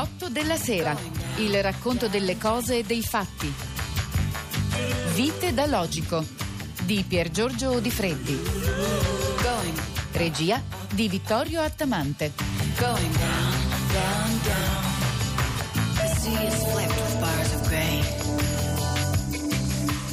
otto 0.00 0.28
della 0.28 0.56
sera. 0.56 0.96
Il 1.36 1.62
racconto 1.62 2.08
delle 2.08 2.36
cose 2.38 2.78
e 2.78 2.84
dei 2.84 3.02
fatti. 3.02 3.52
Vite 5.14 5.52
da 5.52 5.66
logico 5.66 6.24
di 6.82 7.04
Pier 7.06 7.30
Giorgio 7.30 7.78
Di 7.80 7.90
Freddi. 7.90 8.40
Regia 10.12 10.62
di 10.92 11.08
Vittorio 11.08 11.60
Attamante. 11.62 12.32
Going 12.78 13.16
down, 13.16 13.54
down, 13.92 14.40
down. 14.42 14.82
The 15.94 16.08
sea 16.20 16.46
is 16.46 16.54
flecked 16.54 16.96
with 16.96 17.18
bars 17.20 17.54
of 17.54 17.68
gray. 17.68 18.02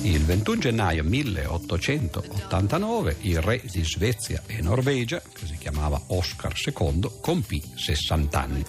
Il 0.04 0.24
21 0.24 0.60
gennaio 0.60 1.04
1889 1.04 3.18
il 3.22 3.42
re 3.42 3.62
di 3.70 3.84
Svezia 3.84 4.42
e 4.46 4.62
Norvegia, 4.62 5.22
che 5.34 5.46
si 5.46 5.58
chiamava 5.58 6.02
Oscar 6.08 6.54
II, 6.54 7.10
compì 7.20 7.62
60 7.76 8.42
anni. 8.42 8.64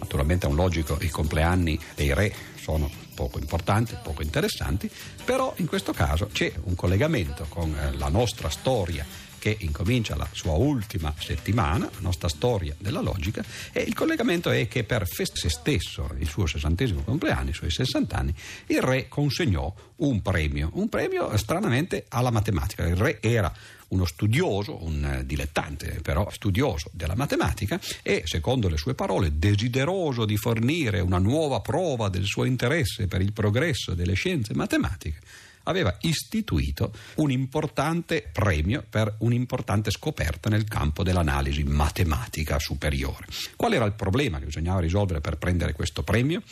Naturalmente 0.00 0.46
è 0.46 0.48
un 0.48 0.56
logico 0.56 0.98
i 1.00 1.08
compleanni 1.08 1.78
dei 1.94 2.12
re 2.12 2.34
sono 2.60 2.90
poco 3.14 3.38
importanti, 3.38 3.96
poco 4.02 4.22
interessanti, 4.22 4.90
però 5.24 5.52
in 5.56 5.66
questo 5.66 5.92
caso 5.92 6.28
c'è 6.32 6.52
un 6.64 6.74
collegamento 6.74 7.46
con 7.48 7.74
eh, 7.74 7.96
la 7.96 8.08
nostra 8.08 8.48
storia 8.48 9.04
che 9.40 9.56
incomincia 9.60 10.16
la 10.16 10.28
sua 10.30 10.52
ultima 10.52 11.12
settimana, 11.18 11.86
la 11.86 12.00
nostra 12.00 12.28
storia 12.28 12.74
della 12.78 13.00
logica, 13.00 13.42
e 13.72 13.80
il 13.80 13.94
collegamento 13.94 14.50
è 14.50 14.68
che 14.68 14.84
per 14.84 15.08
se 15.08 15.24
stesso, 15.24 16.10
il 16.18 16.28
suo 16.28 16.46
sessantesimo 16.46 17.00
compleanno, 17.00 17.48
i 17.48 17.54
suoi 17.54 17.70
60 17.70 18.16
anni, 18.16 18.34
il 18.66 18.82
re 18.82 19.08
consegnò 19.08 19.74
un 19.96 20.20
premio, 20.20 20.70
un 20.74 20.88
premio 20.90 21.34
stranamente 21.38 22.04
alla 22.08 22.30
matematica. 22.30 22.86
Il 22.86 22.96
re 22.96 23.18
era 23.22 23.52
uno 23.90 24.04
studioso, 24.04 24.82
un 24.84 25.22
dilettante 25.24 26.00
però 26.02 26.28
studioso 26.30 26.90
della 26.92 27.14
matematica 27.14 27.80
e, 28.02 28.22
secondo 28.24 28.68
le 28.68 28.76
sue 28.76 28.94
parole, 28.94 29.38
desideroso 29.38 30.24
di 30.24 30.36
fornire 30.36 31.00
una 31.00 31.18
nuova 31.18 31.60
prova 31.60 32.08
del 32.08 32.24
suo 32.24 32.44
interesse 32.44 33.06
per 33.06 33.20
il 33.20 33.32
progresso 33.32 33.94
delle 33.94 34.14
scienze 34.14 34.54
matematiche, 34.54 35.18
aveva 35.64 35.96
istituito 36.00 36.92
un 37.16 37.30
importante 37.30 38.28
premio 38.32 38.84
per 38.88 39.16
un'importante 39.18 39.90
scoperta 39.90 40.48
nel 40.48 40.64
campo 40.64 41.02
dell'analisi 41.02 41.62
matematica 41.64 42.58
superiore. 42.58 43.26
Qual 43.56 43.72
era 43.72 43.84
il 43.84 43.92
problema 43.92 44.38
che 44.38 44.46
bisognava 44.46 44.80
risolvere 44.80 45.20
per 45.20 45.36
prendere 45.36 45.72
questo 45.72 46.02
premio? 46.02 46.42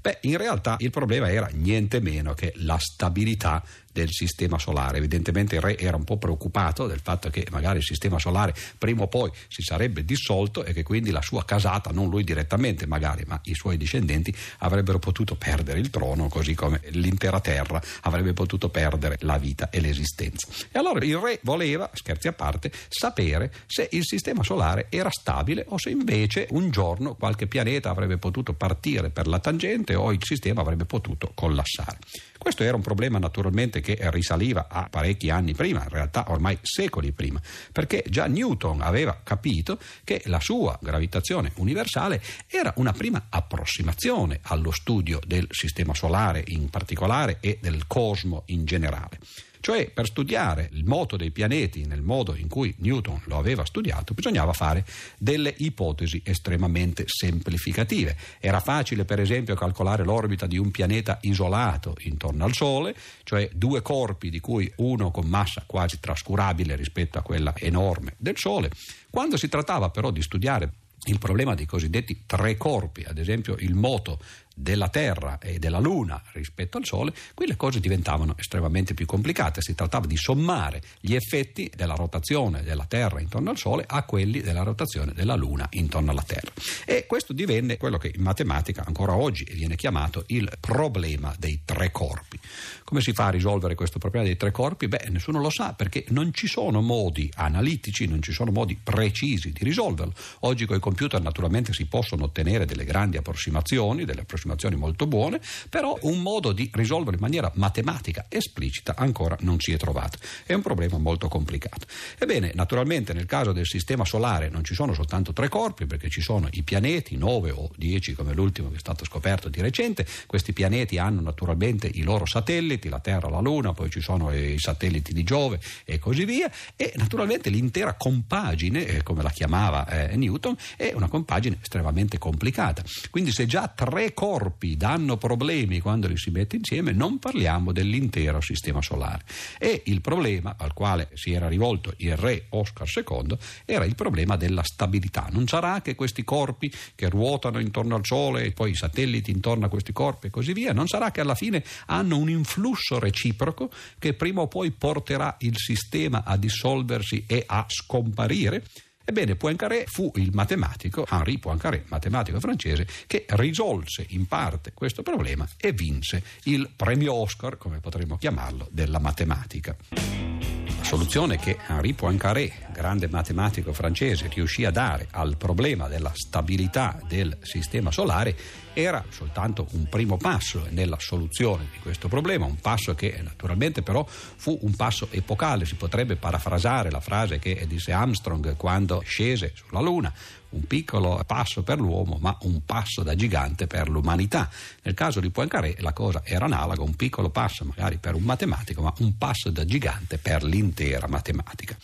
Beh, 0.00 0.18
in 0.22 0.36
realtà 0.36 0.76
il 0.78 0.90
problema 0.90 1.30
era 1.30 1.48
niente 1.52 2.00
meno 2.00 2.34
che 2.34 2.52
la 2.56 2.78
stabilità 2.78 3.62
del 3.98 4.10
sistema 4.10 4.58
solare. 4.58 4.98
Evidentemente 4.98 5.56
il 5.56 5.60
re 5.60 5.76
era 5.76 5.96
un 5.96 6.04
po' 6.04 6.18
preoccupato 6.18 6.86
del 6.86 7.00
fatto 7.00 7.30
che 7.30 7.46
magari 7.50 7.78
il 7.78 7.84
sistema 7.84 8.18
solare 8.18 8.54
prima 8.76 9.02
o 9.02 9.08
poi 9.08 9.30
si 9.48 9.62
sarebbe 9.62 10.04
dissolto 10.04 10.64
e 10.64 10.72
che 10.72 10.84
quindi 10.84 11.10
la 11.10 11.22
sua 11.22 11.44
casata, 11.44 11.90
non 11.90 12.08
lui 12.08 12.22
direttamente 12.22 12.86
magari, 12.86 13.24
ma 13.26 13.40
i 13.44 13.54
suoi 13.54 13.76
discendenti 13.76 14.34
avrebbero 14.58 15.00
potuto 15.00 15.34
perdere 15.34 15.80
il 15.80 15.90
trono, 15.90 16.28
così 16.28 16.54
come 16.54 16.80
l'intera 16.90 17.40
terra 17.40 17.82
avrebbe 18.02 18.32
potuto 18.34 18.68
perdere 18.68 19.16
la 19.22 19.36
vita 19.36 19.68
e 19.70 19.80
l'esistenza. 19.80 20.46
E 20.70 20.78
allora 20.78 21.04
il 21.04 21.16
re 21.16 21.40
voleva, 21.42 21.90
scherzi 21.92 22.28
a 22.28 22.32
parte, 22.32 22.70
sapere 22.88 23.52
se 23.66 23.88
il 23.92 24.04
sistema 24.04 24.44
solare 24.44 24.86
era 24.90 25.10
stabile 25.10 25.64
o 25.68 25.78
se 25.78 25.90
invece 25.90 26.46
un 26.50 26.70
giorno 26.70 27.14
qualche 27.14 27.48
pianeta 27.48 27.90
avrebbe 27.90 28.18
potuto 28.18 28.52
partire 28.52 29.10
per 29.10 29.26
la 29.26 29.40
tangente 29.40 29.87
o 29.94 30.12
il 30.12 30.22
sistema 30.22 30.60
avrebbe 30.60 30.84
potuto 30.84 31.32
collassare. 31.34 31.98
Questo 32.38 32.62
era 32.62 32.76
un 32.76 32.82
problema 32.82 33.18
naturalmente 33.18 33.80
che 33.80 33.98
risaliva 34.10 34.68
a 34.70 34.88
parecchi 34.88 35.28
anni 35.28 35.54
prima, 35.54 35.82
in 35.82 35.88
realtà 35.88 36.26
ormai 36.28 36.58
secoli 36.62 37.12
prima, 37.12 37.40
perché 37.72 38.04
già 38.08 38.26
Newton 38.26 38.80
aveva 38.80 39.20
capito 39.22 39.78
che 40.04 40.22
la 40.26 40.40
sua 40.40 40.78
gravitazione 40.80 41.52
universale 41.56 42.22
era 42.46 42.72
una 42.76 42.92
prima 42.92 43.26
approssimazione 43.28 44.38
allo 44.42 44.70
studio 44.70 45.20
del 45.26 45.46
sistema 45.50 45.94
solare 45.94 46.44
in 46.46 46.70
particolare 46.70 47.38
e 47.40 47.58
del 47.60 47.86
cosmo 47.86 48.44
in 48.46 48.64
generale. 48.64 49.18
Cioè 49.60 49.90
per 49.90 50.06
studiare 50.06 50.68
il 50.72 50.84
moto 50.84 51.16
dei 51.16 51.30
pianeti 51.30 51.84
nel 51.86 52.02
modo 52.02 52.34
in 52.34 52.48
cui 52.48 52.74
Newton 52.78 53.22
lo 53.24 53.38
aveva 53.38 53.64
studiato 53.64 54.14
bisognava 54.14 54.52
fare 54.52 54.84
delle 55.18 55.54
ipotesi 55.58 56.22
estremamente 56.24 57.04
semplificative. 57.06 58.16
Era 58.40 58.60
facile 58.60 59.04
per 59.04 59.20
esempio 59.20 59.54
calcolare 59.54 60.04
l'orbita 60.04 60.46
di 60.46 60.58
un 60.58 60.70
pianeta 60.70 61.18
isolato 61.22 61.94
intorno 62.00 62.44
al 62.44 62.54
Sole, 62.54 62.94
cioè 63.24 63.48
due 63.52 63.82
corpi 63.82 64.30
di 64.30 64.40
cui 64.40 64.70
uno 64.76 65.10
con 65.10 65.26
massa 65.26 65.62
quasi 65.66 66.00
trascurabile 66.00 66.76
rispetto 66.76 67.18
a 67.18 67.22
quella 67.22 67.54
enorme 67.56 68.14
del 68.16 68.36
Sole. 68.36 68.70
Quando 69.10 69.36
si 69.36 69.48
trattava 69.48 69.90
però 69.90 70.10
di 70.10 70.22
studiare 70.22 70.72
il 71.04 71.18
problema 71.18 71.54
dei 71.54 71.66
cosiddetti 71.66 72.24
tre 72.26 72.56
corpi, 72.56 73.04
ad 73.06 73.18
esempio 73.18 73.56
il 73.58 73.74
moto 73.74 74.18
della 74.60 74.88
Terra 74.88 75.38
e 75.38 75.58
della 75.58 75.78
Luna 75.78 76.20
rispetto 76.32 76.78
al 76.78 76.84
Sole, 76.84 77.14
qui 77.32 77.46
le 77.46 77.56
cose 77.56 77.78
diventavano 77.78 78.34
estremamente 78.36 78.92
più 78.92 79.06
complicate. 79.06 79.62
Si 79.62 79.74
trattava 79.74 80.06
di 80.06 80.16
sommare 80.16 80.82
gli 81.00 81.14
effetti 81.14 81.70
della 81.74 81.94
rotazione 81.94 82.62
della 82.62 82.84
Terra 82.86 83.20
intorno 83.20 83.50
al 83.50 83.56
Sole 83.56 83.84
a 83.86 84.02
quelli 84.02 84.40
della 84.40 84.64
rotazione 84.64 85.12
della 85.12 85.36
Luna 85.36 85.66
intorno 85.70 86.10
alla 86.10 86.24
Terra. 86.26 86.50
E 86.84 87.06
questo 87.06 87.32
divenne 87.32 87.76
quello 87.76 87.98
che 87.98 88.10
in 88.12 88.22
matematica 88.22 88.84
ancora 88.84 89.14
oggi 89.14 89.46
viene 89.52 89.76
chiamato 89.76 90.24
il 90.28 90.50
problema 90.58 91.34
dei 91.38 91.60
tre 91.64 91.92
corpi. 91.92 92.38
Come 92.82 93.00
si 93.00 93.12
fa 93.12 93.26
a 93.26 93.30
risolvere 93.30 93.76
questo 93.76 93.98
problema 93.98 94.26
dei 94.26 94.36
tre 94.36 94.50
corpi? 94.50 94.88
Beh, 94.88 95.06
nessuno 95.10 95.40
lo 95.40 95.50
sa 95.50 95.74
perché 95.74 96.04
non 96.08 96.32
ci 96.34 96.48
sono 96.48 96.80
modi 96.80 97.30
analitici, 97.36 98.06
non 98.06 98.22
ci 98.22 98.32
sono 98.32 98.50
modi 98.50 98.78
precisi 98.82 99.52
di 99.52 99.62
risolverlo. 99.62 100.14
Oggi 100.40 100.66
con 100.66 100.76
i 100.76 100.80
computer 100.80 101.20
naturalmente 101.22 101.72
si 101.72 101.86
possono 101.86 102.24
ottenere 102.24 102.64
delle 102.64 102.84
grandi 102.84 103.16
approssimazioni, 103.16 104.04
delle 104.04 104.22
approssimazioni 104.22 104.46
approssimazioni 104.48 104.76
molto 104.76 105.06
buone, 105.06 105.40
però 105.68 105.96
un 106.02 106.20
modo 106.22 106.52
di 106.52 106.70
risolverlo 106.72 107.14
in 107.14 107.20
maniera 107.20 107.50
matematica 107.54 108.26
esplicita 108.28 108.94
ancora 108.96 109.36
non 109.40 109.60
si 109.60 109.72
è 109.72 109.76
trovato. 109.76 110.18
È 110.44 110.54
un 110.54 110.62
problema 110.62 110.98
molto 110.98 111.28
complicato. 111.28 111.86
Ebbene, 112.18 112.52
naturalmente 112.54 113.12
nel 113.12 113.26
caso 113.26 113.52
del 113.52 113.66
sistema 113.66 114.04
solare 114.04 114.48
non 114.48 114.64
ci 114.64 114.74
sono 114.74 114.94
soltanto 114.94 115.32
tre 115.32 115.48
corpi, 115.48 115.86
perché 115.86 116.08
ci 116.08 116.20
sono 116.20 116.48
i 116.52 116.62
pianeti, 116.62 117.16
nove 117.16 117.50
o 117.50 117.70
dieci 117.76 118.14
come 118.14 118.32
l'ultimo 118.32 118.70
che 118.70 118.76
è 118.76 118.80
stato 118.80 119.04
scoperto 119.04 119.48
di 119.48 119.60
recente. 119.60 120.06
Questi 120.26 120.52
pianeti 120.52 120.98
hanno 120.98 121.20
naturalmente 121.20 121.88
i 121.92 122.02
loro 122.02 122.24
satelliti, 122.26 122.88
la 122.88 123.00
Terra, 123.00 123.28
la 123.28 123.40
Luna, 123.40 123.72
poi 123.72 123.90
ci 123.90 124.00
sono 124.00 124.32
i 124.32 124.58
satelliti 124.58 125.12
di 125.12 125.24
Giove 125.24 125.60
e 125.84 125.98
così 125.98 126.24
via. 126.24 126.50
E 126.76 126.92
naturalmente 126.96 127.50
l'intera 127.50 127.94
compagine, 127.94 128.86
eh, 128.86 129.02
come 129.02 129.22
la 129.22 129.30
chiamava 129.30 129.86
eh, 129.88 130.16
Newton, 130.16 130.56
è 130.76 130.92
una 130.94 131.08
compagine 131.08 131.58
estremamente 131.60 132.18
complicata. 132.18 132.82
Quindi 133.10 133.32
se 133.32 133.46
già 133.46 133.68
tre 133.68 134.14
corpi 134.14 134.37
corpi 134.38 134.76
danno 134.76 135.16
problemi 135.16 135.80
quando 135.80 136.06
li 136.06 136.16
si 136.16 136.30
mette 136.30 136.54
insieme, 136.54 136.92
non 136.92 137.18
parliamo 137.18 137.72
dell'intero 137.72 138.40
sistema 138.40 138.80
solare. 138.80 139.24
E 139.58 139.82
il 139.86 140.00
problema 140.00 140.54
al 140.56 140.72
quale 140.74 141.08
si 141.14 141.32
era 141.32 141.48
rivolto 141.48 141.92
il 141.96 142.16
re 142.16 142.46
Oscar 142.50 142.88
II 142.88 143.36
era 143.64 143.84
il 143.84 143.96
problema 143.96 144.36
della 144.36 144.62
stabilità. 144.62 145.28
Non 145.32 145.48
sarà 145.48 145.82
che 145.82 145.96
questi 145.96 146.22
corpi 146.22 146.72
che 146.94 147.08
ruotano 147.08 147.58
intorno 147.58 147.96
al 147.96 148.04
Sole 148.04 148.44
e 148.44 148.52
poi 148.52 148.70
i 148.70 148.76
satelliti 148.76 149.32
intorno 149.32 149.66
a 149.66 149.68
questi 149.68 149.92
corpi 149.92 150.28
e 150.28 150.30
così 150.30 150.52
via, 150.52 150.72
non 150.72 150.86
sarà 150.86 151.10
che 151.10 151.20
alla 151.20 151.34
fine 151.34 151.64
hanno 151.86 152.16
un 152.16 152.30
influsso 152.30 153.00
reciproco 153.00 153.70
che 153.98 154.14
prima 154.14 154.42
o 154.42 154.46
poi 154.46 154.70
porterà 154.70 155.34
il 155.40 155.56
sistema 155.56 156.22
a 156.24 156.36
dissolversi 156.36 157.24
e 157.26 157.42
a 157.44 157.64
scomparire? 157.66 158.62
Ebbene, 159.08 159.36
Poincaré 159.36 159.86
fu 159.86 160.12
il 160.16 160.32
matematico, 160.34 161.06
Henri 161.10 161.38
Poincaré, 161.38 161.82
matematico 161.88 162.38
francese, 162.40 162.86
che 163.06 163.24
risolse 163.28 164.04
in 164.10 164.26
parte 164.26 164.72
questo 164.74 165.00
problema 165.00 165.48
e 165.56 165.72
vinse 165.72 166.22
il 166.42 166.68
premio 166.76 167.14
Oscar, 167.14 167.56
come 167.56 167.80
potremmo 167.80 168.18
chiamarlo, 168.18 168.68
della 168.70 168.98
matematica. 168.98 169.74
La 169.92 170.84
soluzione 170.84 171.38
che 171.38 171.56
Henri 171.68 171.94
Poincaré, 171.94 172.52
grande 172.70 173.08
matematico 173.08 173.72
francese, 173.72 174.28
riuscì 174.28 174.66
a 174.66 174.70
dare 174.70 175.08
al 175.12 175.38
problema 175.38 175.88
della 175.88 176.12
stabilità 176.14 177.00
del 177.08 177.38
sistema 177.40 177.90
solare 177.90 178.36
era 178.80 179.04
soltanto 179.08 179.66
un 179.72 179.88
primo 179.88 180.16
passo 180.16 180.64
nella 180.70 180.98
soluzione 181.00 181.66
di 181.72 181.80
questo 181.80 182.06
problema, 182.06 182.44
un 182.44 182.60
passo 182.60 182.94
che 182.94 183.18
naturalmente 183.24 183.82
però 183.82 184.06
fu 184.06 184.56
un 184.62 184.76
passo 184.76 185.08
epocale, 185.10 185.66
si 185.66 185.74
potrebbe 185.74 186.14
parafrasare 186.14 186.88
la 186.88 187.00
frase 187.00 187.40
che 187.40 187.66
disse 187.66 187.90
Armstrong 187.90 188.54
quando 188.54 189.02
scese 189.04 189.52
sulla 189.56 189.80
Luna, 189.80 190.12
un 190.50 190.64
piccolo 190.66 191.20
passo 191.26 191.64
per 191.64 191.80
l'uomo, 191.80 192.18
ma 192.20 192.36
un 192.42 192.64
passo 192.64 193.02
da 193.02 193.16
gigante 193.16 193.66
per 193.66 193.88
l'umanità. 193.88 194.48
Nel 194.82 194.94
caso 194.94 195.18
di 195.18 195.30
Poincaré 195.30 195.74
la 195.80 195.92
cosa 195.92 196.22
era 196.24 196.44
analoga, 196.44 196.82
un 196.82 196.94
piccolo 196.94 197.30
passo 197.30 197.64
magari 197.64 197.96
per 197.96 198.14
un 198.14 198.22
matematico, 198.22 198.80
ma 198.80 198.94
un 198.98 199.18
passo 199.18 199.50
da 199.50 199.64
gigante 199.64 200.18
per 200.18 200.44
l'intera 200.44 201.08
matematica. 201.08 201.76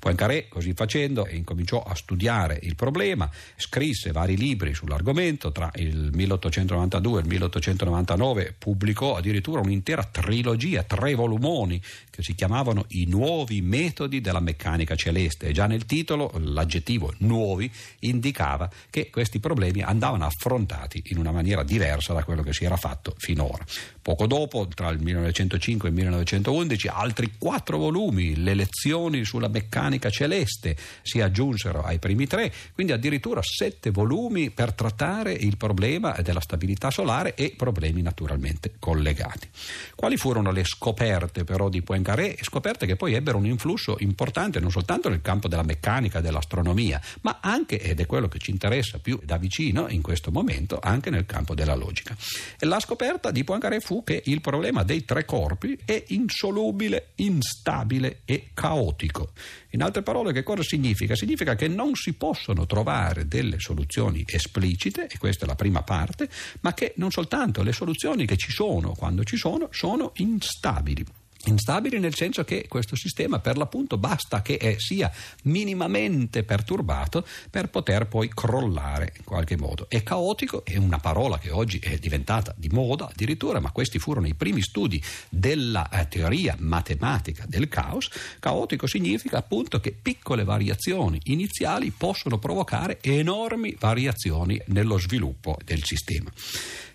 Poincaré, 0.00 0.48
così 0.48 0.72
facendo, 0.72 1.28
incominciò 1.30 1.82
a 1.82 1.94
studiare 1.94 2.58
il 2.62 2.74
problema, 2.74 3.30
scrisse 3.54 4.12
vari 4.12 4.34
libri 4.34 4.72
sull'argomento, 4.72 5.52
tra 5.52 5.70
il 5.74 6.08
1892 6.10 7.18
e 7.18 7.22
il 7.22 7.28
1899 7.28 8.54
pubblicò 8.58 9.16
addirittura 9.16 9.60
un'intera 9.60 10.02
trilogia, 10.04 10.84
tre 10.84 11.14
volumoni, 11.14 11.80
che 12.08 12.22
si 12.22 12.34
chiamavano 12.34 12.86
I 12.88 13.04
nuovi 13.04 13.60
metodi 13.60 14.22
della 14.22 14.40
meccanica 14.40 14.96
celeste 14.96 15.48
e 15.48 15.52
già 15.52 15.66
nel 15.66 15.84
titolo 15.84 16.32
l'aggettivo 16.38 17.12
nuovi 17.18 17.70
indicava 17.98 18.70
che 18.88 19.10
questi 19.10 19.38
problemi 19.38 19.82
andavano 19.82 20.24
affrontati 20.24 21.02
in 21.08 21.18
una 21.18 21.30
maniera 21.30 21.62
diversa 21.62 22.14
da 22.14 22.24
quello 22.24 22.42
che 22.42 22.54
si 22.54 22.64
era 22.64 22.76
fatto 22.76 23.14
finora. 23.18 23.64
Poco 24.00 24.26
dopo, 24.26 24.66
tra 24.66 24.88
il 24.88 24.98
1905 25.00 25.88
e 25.88 25.90
il 25.90 25.96
1911, 25.98 26.88
altri 26.88 27.32
quattro 27.38 27.76
volumi, 27.76 28.34
le 28.36 28.54
lezioni 28.54 29.24
sulla 29.24 29.48
meccanica 29.48 29.88
celeste, 29.98 30.76
si 31.02 31.20
aggiunsero 31.20 31.82
ai 31.82 31.98
primi 31.98 32.26
tre, 32.26 32.52
quindi 32.74 32.92
addirittura 32.92 33.40
sette 33.42 33.90
volumi 33.90 34.50
per 34.50 34.72
trattare 34.72 35.32
il 35.32 35.56
problema 35.56 36.12
della 36.22 36.40
stabilità 36.40 36.90
solare 36.90 37.34
e 37.34 37.54
problemi 37.56 38.02
naturalmente 38.02 38.74
collegati. 38.78 39.48
Quali 39.94 40.16
furono 40.16 40.52
le 40.52 40.64
scoperte 40.64 41.44
però 41.44 41.68
di 41.68 41.82
Poincaré? 41.82 42.36
Scoperte 42.40 42.86
che 42.86 42.96
poi 42.96 43.14
ebbero 43.14 43.38
un 43.38 43.46
influsso 43.46 43.96
importante 44.00 44.60
non 44.60 44.70
soltanto 44.70 45.08
nel 45.08 45.22
campo 45.22 45.48
della 45.48 45.62
meccanica 45.62 46.20
dell'astronomia, 46.20 47.00
ma 47.22 47.38
anche, 47.40 47.80
ed 47.80 48.00
è 48.00 48.06
quello 48.06 48.28
che 48.28 48.38
ci 48.38 48.50
interessa 48.50 48.98
più 48.98 49.18
da 49.24 49.36
vicino 49.36 49.88
in 49.88 50.02
questo 50.02 50.30
momento, 50.30 50.78
anche 50.80 51.10
nel 51.10 51.26
campo 51.26 51.54
della 51.54 51.74
logica. 51.74 52.16
E 52.58 52.66
la 52.66 52.80
scoperta 52.80 53.30
di 53.30 53.44
Poincaré 53.44 53.80
fu 53.80 54.04
che 54.04 54.22
il 54.26 54.40
problema 54.40 54.82
dei 54.82 55.04
tre 55.04 55.24
corpi 55.24 55.78
è 55.84 56.02
insolubile, 56.08 57.08
instabile 57.16 58.20
e 58.24 58.50
caotico. 58.54 59.32
In 59.70 59.79
altre 59.82 60.02
parole, 60.02 60.32
che 60.32 60.42
cosa 60.42 60.62
significa? 60.62 61.14
Significa 61.14 61.54
che 61.54 61.68
non 61.68 61.94
si 61.94 62.14
possono 62.14 62.66
trovare 62.66 63.26
delle 63.26 63.58
soluzioni 63.58 64.24
esplicite, 64.26 65.06
e 65.06 65.18
questa 65.18 65.44
è 65.44 65.48
la 65.48 65.54
prima 65.54 65.82
parte, 65.82 66.28
ma 66.60 66.74
che 66.74 66.94
non 66.96 67.10
soltanto 67.10 67.62
le 67.62 67.72
soluzioni 67.72 68.26
che 68.26 68.36
ci 68.36 68.50
sono 68.50 68.92
quando 68.92 69.24
ci 69.24 69.36
sono 69.36 69.68
sono 69.70 70.12
instabili. 70.14 71.04
Instabili 71.46 71.98
nel 71.98 72.14
senso 72.14 72.44
che 72.44 72.66
questo 72.68 72.96
sistema 72.96 73.38
per 73.38 73.56
l'appunto 73.56 73.96
basta 73.96 74.42
che 74.42 74.76
sia 74.78 75.10
minimamente 75.44 76.44
perturbato 76.44 77.26
per 77.48 77.70
poter 77.70 78.08
poi 78.08 78.28
crollare 78.28 79.14
in 79.16 79.24
qualche 79.24 79.56
modo. 79.56 79.86
E 79.88 80.02
caotico 80.02 80.64
è 80.66 80.76
una 80.76 80.98
parola 80.98 81.38
che 81.38 81.50
oggi 81.50 81.78
è 81.78 81.96
diventata 81.96 82.54
di 82.56 82.68
moda 82.68 83.08
addirittura, 83.08 83.58
ma 83.58 83.70
questi 83.70 83.98
furono 83.98 84.26
i 84.26 84.34
primi 84.34 84.60
studi 84.60 85.02
della 85.30 85.88
eh, 85.88 86.08
teoria 86.08 86.56
matematica 86.58 87.46
del 87.48 87.68
caos. 87.68 88.10
Caotico 88.38 88.86
significa 88.86 89.38
appunto 89.38 89.80
che 89.80 89.92
piccole 89.92 90.44
variazioni 90.44 91.18
iniziali 91.24 91.90
possono 91.90 92.38
provocare 92.38 92.98
enormi 93.00 93.74
variazioni 93.78 94.60
nello 94.66 94.98
sviluppo 94.98 95.56
del 95.64 95.82
sistema. 95.84 96.30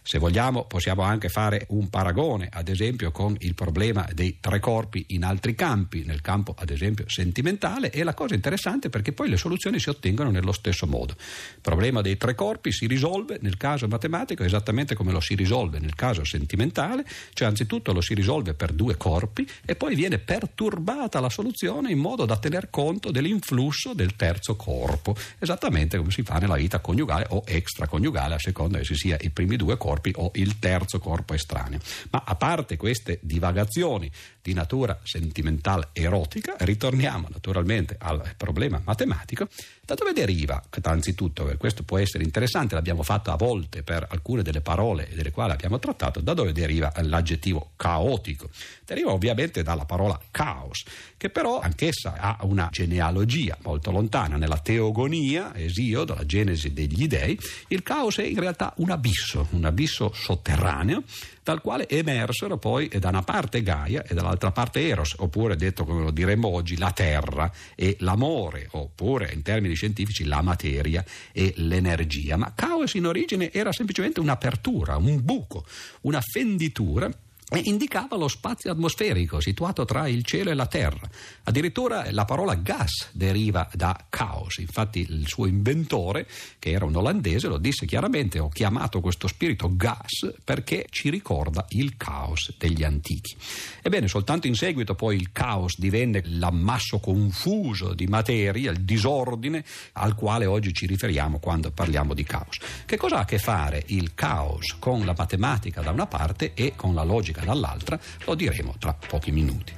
Se 0.07 0.19
vogliamo 0.19 0.65
possiamo 0.65 1.01
anche 1.01 1.29
fare 1.29 1.65
un 1.69 1.89
paragone, 1.89 2.47
ad 2.51 2.69
esempio, 2.69 3.09
con 3.09 3.35
il 3.39 3.55
problema 3.55 4.07
dei 4.13 4.37
tre 4.39 4.59
corpi 4.59 5.03
in 5.09 5.23
altri 5.23 5.55
campi, 5.55 6.03
nel 6.05 6.21
campo 6.21 6.53
ad 6.55 6.69
esempio 6.69 7.05
sentimentale, 7.07 7.89
e 7.89 8.03
la 8.03 8.13
cosa 8.13 8.35
interessante 8.35 8.85
è 8.85 8.89
perché 8.91 9.13
poi 9.13 9.29
le 9.29 9.37
soluzioni 9.37 9.79
si 9.79 9.89
ottengono 9.89 10.29
nello 10.29 10.51
stesso 10.51 10.85
modo. 10.85 11.13
Il 11.17 11.61
problema 11.61 12.01
dei 12.01 12.17
tre 12.17 12.35
corpi 12.35 12.71
si 12.71 12.85
risolve 12.85 13.39
nel 13.41 13.57
caso 13.57 13.87
matematico 13.87 14.43
esattamente 14.43 14.93
come 14.93 15.11
lo 15.11 15.19
si 15.19 15.33
risolve 15.33 15.79
nel 15.79 15.95
caso 15.95 16.23
sentimentale, 16.23 17.03
cioè 17.33 17.47
anzitutto 17.47 17.91
lo 17.91 18.01
si 18.01 18.13
risolve 18.13 18.53
per 18.53 18.73
due 18.73 18.97
corpi 18.97 19.49
e 19.65 19.75
poi 19.75 19.95
viene 19.95 20.19
perturbata 20.19 21.19
la 21.19 21.29
soluzione 21.29 21.89
in 21.89 21.97
modo 21.97 22.25
da 22.25 22.37
tener 22.37 22.69
conto 22.69 23.09
dell'influsso 23.09 23.95
del 23.95 24.15
terzo 24.15 24.55
corpo, 24.55 25.15
esattamente 25.39 25.97
come 25.97 26.11
si 26.11 26.21
fa 26.21 26.37
nella 26.37 26.57
vita 26.57 26.79
coniugale 26.79 27.25
o 27.29 27.41
extraconiugale 27.43 28.35
a 28.35 28.39
seconda 28.39 28.77
che 28.77 28.85
si 28.85 28.93
sia 28.93 29.17
i 29.19 29.31
primi 29.31 29.55
due 29.55 29.77
corpi 29.77 29.93
corpi 29.95 30.11
o 30.15 30.31
il 30.35 30.59
terzo 30.59 30.99
corpo 30.99 31.33
estraneo. 31.33 31.79
Ma 32.11 32.23
a 32.25 32.35
parte 32.35 32.77
queste 32.77 33.19
divagazioni 33.21 34.11
di 34.41 34.53
natura 34.53 34.99
sentimentale 35.03 35.89
erotica, 35.93 36.55
ritorniamo 36.59 37.27
naturalmente 37.31 37.95
al 37.99 38.33
problema 38.37 38.81
matematico. 38.83 39.47
Da 39.85 39.93
dove 39.93 40.13
deriva, 40.13 40.63
anzitutto, 40.81 41.53
questo 41.59 41.83
può 41.83 41.99
essere 41.99 42.23
interessante, 42.23 42.73
l'abbiamo 42.73 43.03
fatto 43.03 43.29
a 43.29 43.35
volte 43.35 43.83
per 43.83 44.07
alcune 44.09 44.41
delle 44.41 44.61
parole 44.61 45.07
delle 45.13 45.29
quali 45.29 45.51
abbiamo 45.51 45.77
trattato, 45.77 46.21
da 46.21 46.33
dove 46.33 46.53
deriva 46.53 46.91
l'aggettivo 47.03 47.73
caotico? 47.75 48.49
Deriva 48.83 49.11
ovviamente 49.11 49.61
dalla 49.61 49.85
parola 49.85 50.19
caos, 50.31 50.83
che 51.15 51.29
però 51.29 51.59
anch'essa 51.59 52.15
ha 52.17 52.37
una 52.41 52.67
genealogia 52.71 53.57
molto 53.61 53.91
lontana. 53.91 54.37
Nella 54.37 54.57
teogonia, 54.57 55.55
Esiodo, 55.55 56.15
la 56.15 56.25
genesi 56.25 56.73
degli 56.73 57.07
dei, 57.07 57.39
il 57.67 57.83
caos 57.83 58.17
è 58.17 58.23
in 58.23 58.39
realtà 58.39 58.73
un 58.77 58.89
abisso, 58.89 59.47
un 59.51 59.65
abisso 59.65 60.11
sotterraneo 60.13 61.03
dal 61.45 61.61
quale 61.61 61.87
emersero 61.87 62.57
poi 62.57 62.87
da 62.87 63.09
una 63.09 63.21
parte 63.21 63.61
Gaia 63.61 64.03
e 64.03 64.15
dall'altra 64.15 64.49
parte 64.49 64.87
Eros, 64.87 65.13
oppure 65.19 65.55
detto 65.55 65.85
come 65.85 66.01
lo 66.01 66.09
diremmo 66.09 66.47
oggi 66.47 66.75
la 66.75 66.91
terra 66.91 67.51
e 67.75 67.97
l'amore, 67.99 68.67
oppure 68.71 69.31
in 69.31 69.43
termini 69.75 69.77
scientifici 69.77 70.23
la 70.23 70.41
materia 70.41 71.03
e 71.31 71.53
l'energia. 71.57 72.37
Ma 72.37 72.53
caos 72.55 72.93
in 72.95 73.05
origine 73.05 73.51
era 73.51 73.71
semplicemente 73.71 74.19
un'apertura, 74.19 74.95
un 74.95 75.23
buco, 75.23 75.65
una 76.01 76.21
fenditura 76.21 77.11
e 77.49 77.61
indicava 77.65 78.17
lo 78.17 78.27
spazio 78.27 78.71
atmosferico 78.71 79.39
situato 79.39 79.85
tra 79.85 80.07
il 80.07 80.23
cielo 80.23 80.49
e 80.49 80.55
la 80.55 80.65
terra. 80.65 81.07
Addirittura 81.43 82.11
la 82.11 82.25
parola 82.25 82.55
gas 82.55 83.09
deriva 83.11 83.69
da 83.73 84.05
caos, 84.09 84.57
infatti 84.57 85.05
il 85.07 85.27
suo 85.27 85.45
inventore, 85.45 86.27
che 86.57 86.71
era 86.71 86.85
un 86.85 86.95
olandese, 86.95 87.47
lo 87.47 87.57
disse 87.57 87.85
chiaramente, 87.85 88.39
ho 88.39 88.49
chiamato 88.49 88.99
questo 88.99 89.27
spirito 89.27 89.75
gas 89.75 90.33
perché 90.43 90.87
ci 90.89 91.09
ricorda 91.09 91.65
il 91.69 91.95
caos 91.97 92.55
degli 92.57 92.83
antichi. 92.83 93.35
Ebbene, 93.81 94.07
soltanto 94.07 94.47
in 94.47 94.55
seguito 94.55 94.95
poi 94.95 95.15
il 95.15 95.31
caos 95.31 95.77
divenne 95.77 96.23
l'ammasso 96.25 96.99
confuso 96.99 97.93
di 97.93 98.07
materia, 98.07 98.71
il 98.71 98.81
disordine 98.81 99.63
al 99.93 100.15
quale 100.15 100.45
oggi 100.45 100.73
ci 100.73 100.87
riferiamo 100.87 101.37
quando 101.37 101.69
parliamo 101.71 102.13
di 102.15 102.23
caos. 102.23 102.57
Che 102.85 102.97
cosa 102.97 103.17
ha 103.17 103.19
a 103.19 103.25
che 103.25 103.37
fare 103.37 103.83
il 103.87 104.15
caos 104.15 104.75
con 104.79 105.05
la 105.05 105.13
matematica 105.15 105.81
da 105.81 105.91
una 105.91 106.07
parte 106.07 106.53
e 106.53 106.73
con 106.75 106.95
la 106.95 107.03
logica 107.03 107.34
dall'altra, 107.43 107.99
lo 108.25 108.35
diremo 108.35 108.75
tra 108.77 108.93
pochi 108.93 109.31
minuti. 109.31 109.73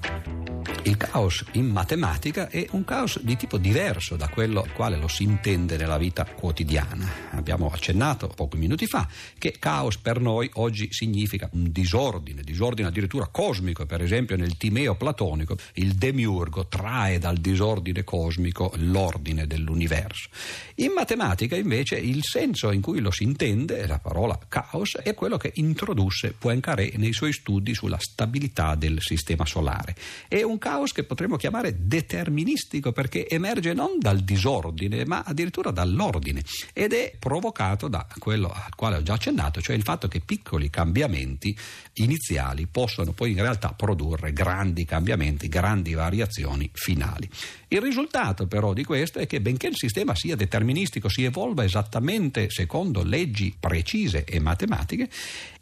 Il 0.87 0.95
caos 0.95 1.43
in 1.51 1.69
matematica 1.69 2.47
è 2.47 2.65
un 2.71 2.85
caos 2.85 3.19
di 3.19 3.35
tipo 3.35 3.57
diverso 3.57 4.15
da 4.15 4.29
quello 4.29 4.61
al 4.61 4.71
quale 4.71 4.95
lo 4.95 5.09
si 5.09 5.23
intende 5.23 5.75
nella 5.75 5.97
vita 5.97 6.23
quotidiana. 6.23 7.11
Abbiamo 7.31 7.67
accennato 7.67 8.29
pochi 8.29 8.55
minuti 8.55 8.87
fa 8.87 9.05
che 9.37 9.57
caos 9.59 9.97
per 9.97 10.21
noi 10.21 10.49
oggi 10.53 10.87
significa 10.89 11.49
un 11.51 11.73
disordine, 11.73 12.41
disordine 12.41 12.87
addirittura 12.87 13.27
cosmico, 13.27 13.85
per 13.85 14.01
esempio 14.01 14.37
nel 14.37 14.55
Timeo 14.55 14.95
platonico 14.95 15.57
il 15.73 15.95
demiurgo 15.95 16.67
trae 16.67 17.19
dal 17.19 17.35
disordine 17.35 18.05
cosmico 18.05 18.71
l'ordine 18.77 19.45
dell'universo. 19.45 20.29
In 20.75 20.93
matematica 20.93 21.57
invece 21.57 21.97
il 21.97 22.23
senso 22.23 22.71
in 22.71 22.79
cui 22.79 23.01
lo 23.01 23.11
si 23.11 23.23
intende, 23.23 23.85
la 23.87 23.99
parola 23.99 24.39
caos, 24.47 24.95
è 24.95 25.13
quello 25.15 25.35
che 25.35 25.51
introdusse 25.55 26.31
Poincaré 26.31 26.93
nei 26.95 27.11
suoi 27.11 27.33
studi 27.33 27.73
sulla 27.73 27.99
stabilità 27.99 28.75
del 28.75 29.01
sistema 29.01 29.45
solare. 29.45 29.93
È 30.29 30.41
un 30.43 30.57
caos 30.57 30.75
caos 30.77 30.91
che 30.91 31.03
potremmo 31.03 31.37
chiamare 31.37 31.75
deterministico 31.87 32.91
perché 32.91 33.27
emerge 33.27 33.73
non 33.73 33.97
dal 33.97 34.19
disordine 34.19 35.05
ma 35.05 35.23
addirittura 35.25 35.71
dall'ordine 35.71 36.43
ed 36.71 36.93
è 36.93 37.15
provocato 37.17 37.87
da 37.87 38.05
quello 38.19 38.49
al 38.49 38.75
quale 38.75 38.97
ho 38.97 39.01
già 39.01 39.13
accennato, 39.13 39.59
cioè 39.59 39.75
il 39.75 39.81
fatto 39.81 40.07
che 40.07 40.19
piccoli 40.19 40.69
cambiamenti 40.69 41.57
iniziali 41.95 42.67
possono 42.67 43.11
poi 43.11 43.31
in 43.31 43.41
realtà 43.41 43.69
produrre 43.69 44.33
grandi 44.33 44.85
cambiamenti, 44.85 45.47
grandi 45.47 45.93
variazioni 45.93 46.69
finali. 46.73 47.27
Il 47.69 47.81
risultato 47.81 48.45
però 48.45 48.73
di 48.73 48.83
questo 48.83 49.19
è 49.19 49.25
che 49.25 49.41
benché 49.41 49.67
il 49.67 49.75
sistema 49.75 50.15
sia 50.15 50.35
deterministico, 50.35 51.09
si 51.09 51.23
evolva 51.23 51.63
esattamente 51.63 52.49
secondo 52.49 53.03
leggi 53.03 53.55
precise 53.59 54.23
e 54.25 54.39
matematiche, 54.39 55.09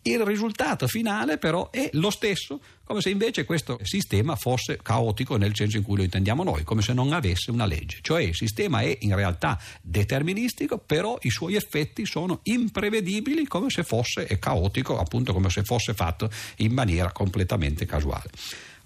il 0.04 0.20
risultato 0.24 0.88
finale 0.88 1.38
però 1.38 1.72
è 1.72 1.90
lo 1.94 2.12
stesso, 2.12 2.60
come 2.86 3.02
se 3.02 3.10
invece 3.10 3.46
questo 3.46 3.80
sistema 3.82 4.36
fosse 4.36 4.80
caotico 4.82 5.36
nel 5.38 5.56
senso 5.56 5.78
in 5.78 5.84
cui 5.84 5.98
lo 5.98 6.04
intendiamo 6.04 6.44
noi, 6.44 6.64
come 6.64 6.82
se 6.82 6.94
non 6.94 7.12
avesse 7.14 7.52
una 7.52 7.66
legge. 7.66 7.98
Cioè 8.02 8.22
il 8.22 8.36
sistema 8.36 8.82
è 8.82 8.98
in 9.02 9.16
realtà 9.16 9.60
deterministico, 9.82 10.78
però 10.78 11.18
i 11.22 11.30
suoi 11.30 11.56
effetti 11.56 12.06
sono 12.06 12.40
imprevedibili 12.44 13.46
come 13.48 13.70
se 13.70 13.84
fosse 13.84 14.38
caotico, 14.40 14.98
appunto 15.00 15.34
come 15.34 15.50
se 15.50 15.64
fosse 15.64 15.94
fatto 15.94 16.30
in 16.58 16.74
maniera 16.74 17.12
completamente 17.12 17.86
casuale. 17.86 18.30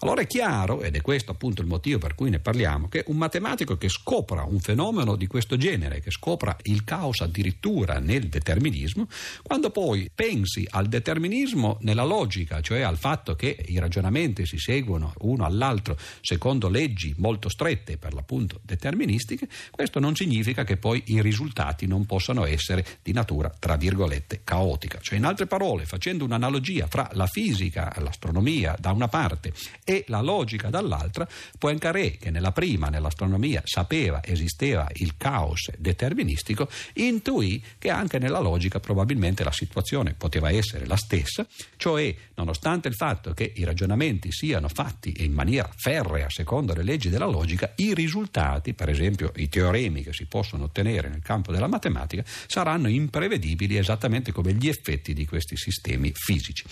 Allora 0.01 0.21
è 0.21 0.27
chiaro, 0.27 0.81
ed 0.81 0.95
è 0.95 1.01
questo 1.01 1.31
appunto 1.31 1.61
il 1.61 1.67
motivo 1.67 1.99
per 1.99 2.15
cui 2.15 2.29
ne 2.29 2.39
parliamo, 2.39 2.87
che 2.87 3.03
un 3.07 3.17
matematico 3.17 3.75
che 3.75 3.89
scopra 3.89 4.43
un 4.43 4.59
fenomeno 4.59 5.17
di 5.17 5.27
questo 5.27 5.57
genere, 5.57 5.99
che 5.99 6.09
scopra 6.09 6.55
il 6.63 6.85
caos 6.85 7.19
addirittura 7.19 7.99
nel 7.99 8.29
determinismo, 8.29 9.07
quando 9.43 9.71
poi 9.71 10.09
pensi 10.13 10.65
al 10.69 10.87
determinismo 10.87 11.79
nella 11.81 12.05
logica, 12.05 12.61
cioè 12.61 12.79
al 12.79 12.97
fatto 12.97 13.35
che 13.35 13.65
i 13.67 13.77
ragionamenti 13.77 14.45
si 14.45 14.57
seguono 14.57 15.13
uno 15.19 15.43
all'altro 15.43 15.97
secondo 16.21 16.69
leggi 16.69 17.13
molto 17.17 17.49
strette, 17.49 17.97
per 17.97 18.13
l'appunto 18.13 18.61
deterministiche, 18.63 19.49
questo 19.69 19.99
non 19.99 20.15
significa 20.15 20.63
che 20.63 20.77
poi 20.77 21.03
i 21.07 21.21
risultati 21.21 21.87
non 21.87 22.05
possano 22.05 22.45
essere 22.45 22.85
di 23.03 23.11
natura, 23.11 23.53
tra 23.59 23.75
virgolette, 23.75 24.41
caotica. 24.45 24.99
Cioè 25.01 25.17
in 25.17 25.25
altre 25.25 25.45
parole, 25.45 25.85
facendo 25.85 26.23
un'analogia 26.23 26.87
fra 26.87 27.09
la 27.13 27.27
fisica, 27.27 27.93
l'astronomia 27.97 28.77
da 28.79 28.93
una 28.93 29.09
parte 29.09 29.51
e 29.89 30.03
la 30.09 30.21
logica 30.21 30.69
dall'altra, 30.69 31.27
Poincaré, 31.57 32.17
che 32.17 32.29
nella 32.29 32.51
prima, 32.51 32.89
nell'astronomia, 32.89 33.63
sapeva 33.65 34.23
esisteva 34.23 34.87
il 34.97 35.17
caos 35.17 35.71
deterministico, 35.79 36.69
intuì 36.93 37.59
che 37.79 37.89
anche 37.89 38.19
nella 38.19 38.37
logica 38.37 38.79
probabilmente 38.79 39.43
la 39.43 39.51
situazione 39.51 40.13
poteva 40.13 40.51
essere 40.51 40.85
la 40.85 40.95
stessa, 40.95 41.43
cioè 41.75 42.15
nonostante 42.35 42.87
il 42.87 42.93
fatto 42.93 43.33
che 43.33 43.51
i 43.55 43.63
ragionamenti 43.63 44.31
siano 44.31 44.67
fatti 44.67 45.23
in 45.23 45.33
maniera 45.33 45.67
ferrea 45.75 46.29
secondo 46.29 46.75
le 46.75 46.83
leggi 46.83 47.09
della 47.09 47.25
logica, 47.25 47.73
i 47.77 47.95
risultati, 47.95 48.75
per 48.75 48.89
esempio 48.89 49.31
i 49.37 49.49
teoremi 49.49 50.03
che 50.03 50.13
si 50.13 50.27
possono 50.27 50.65
ottenere 50.65 51.09
nel 51.09 51.23
campo 51.23 51.51
della 51.51 51.65
matematica, 51.65 52.23
saranno 52.45 52.89
imprevedibili 52.89 53.75
esattamente 53.75 54.31
come 54.31 54.53
gli 54.53 54.67
effetti 54.67 55.15
di 55.15 55.25
questi 55.25 55.57
sistemi 55.57 56.11
fisici. 56.13 56.63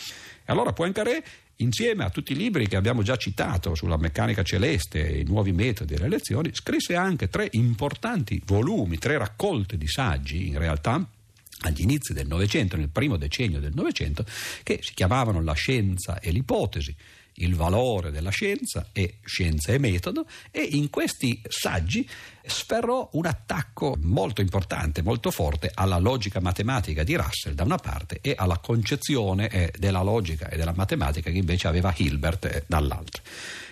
E 0.50 0.54
allora 0.54 0.72
Poincaré 0.72 1.24
insieme 1.58 2.04
a 2.04 2.10
tutti 2.10 2.34
i 2.34 2.36
libri 2.36 2.68
che 2.68 2.76
abbiamo 2.76 3.02
già 3.02 3.16
citato 3.16 3.76
sulla 3.76 3.98
meccanica 3.98 4.44
celeste 4.44 5.08
e 5.08 5.20
i 5.20 5.24
nuovi 5.24 5.52
metodi 5.52 5.94
e 5.94 6.00
le 6.00 6.10
lezioni, 6.10 6.52
scrisse 6.54 6.96
anche 6.96 7.30
tre 7.30 7.48
importanti 7.52 8.42
volumi, 8.46 8.98
tre 8.98 9.18
raccolte 9.18 9.78
di 9.78 9.88
saggi 9.88 10.48
in 10.48 10.58
realtà 10.58 11.08
agli 11.62 11.82
inizi 11.82 12.14
del 12.14 12.28
Novecento, 12.28 12.78
nel 12.78 12.90
primo 12.90 13.18
decennio 13.18 13.60
del 13.60 13.74
Novecento, 13.74 14.24
che 14.62 14.80
si 14.84 14.94
chiamavano 14.94 15.42
La 15.42 15.54
scienza 15.54 16.20
e 16.20 16.32
l'ipotesi 16.32 16.96
il 17.40 17.56
valore 17.56 18.12
della 18.12 18.30
scienza 18.30 18.90
e 18.92 19.20
scienza 19.26 19.72
e 19.72 19.78
metodo 19.78 20.26
e 20.52 20.62
in 20.62 20.90
questi 20.90 21.42
saggi 21.48 22.08
sferrò 22.44 23.10
un 23.14 23.26
attacco 23.26 23.98
molto 24.02 24.42
importante, 24.42 25.02
molto 25.02 25.32
forte 25.32 25.72
alla 25.74 25.98
logica 25.98 26.40
matematica 26.40 27.04
di 27.04 27.16
Russell 27.16 27.54
da 27.54 27.64
una 27.64 27.78
parte 27.78 28.20
e 28.22 28.34
alla 28.38 28.58
concezione 28.58 29.50
eh, 29.50 29.74
della 29.78 30.02
logica 30.02 30.48
e 30.50 30.58
della 30.58 30.74
matematica 30.76 31.30
che 31.30 31.38
invece 31.38 31.68
aveva 31.68 31.94
Hilbert 31.96 32.46
eh, 32.46 32.64
dall'altra. 32.68 33.22